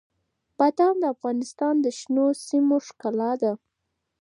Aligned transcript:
بادام 0.57 0.95
د 1.01 1.05
افغانستان 1.15 1.75
د 1.81 1.87
شنو 1.99 2.25
سیمو 2.47 2.77
ښکلا 2.87 3.31
ده. 3.41 3.51